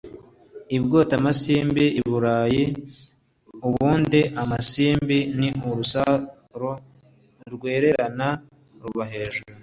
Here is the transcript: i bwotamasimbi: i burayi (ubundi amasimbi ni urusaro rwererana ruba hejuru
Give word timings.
i 0.75 0.77
bwotamasimbi: 0.83 1.85
i 1.99 2.01
burayi 2.09 2.63
(ubundi 3.67 4.19
amasimbi 4.41 5.19
ni 5.39 5.49
urusaro 5.69 6.71
rwererana 7.53 8.27
ruba 8.81 9.03
hejuru 9.11 9.51